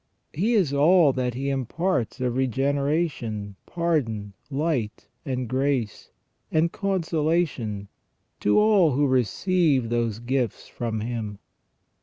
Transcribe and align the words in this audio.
He 0.33 0.53
is 0.53 0.73
all 0.73 1.13
that 1.13 1.35
He 1.35 1.51
imparts 1.51 2.19
of 2.19 2.35
regeneration, 2.35 3.55
pardon, 3.67 4.33
light, 4.49 5.07
and 5.27 5.47
grace, 5.47 6.09
and 6.51 6.71
con 6.71 7.03
solation, 7.03 7.85
to 8.39 8.57
all 8.57 8.93
who 8.93 9.05
receive 9.05 9.89
those 9.89 10.17
gifts 10.17 10.67
from 10.67 11.01
Him. 11.01 11.37